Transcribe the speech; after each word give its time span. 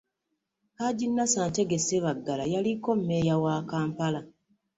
Hajji 0.79 1.05
Nasser 1.07 1.47
Ntege 1.49 1.77
Ssebaggala, 1.79 2.43
yaliko 2.53 2.89
mmeeya 2.97 3.35
wa 3.43 3.55
Kampala. 3.69 4.21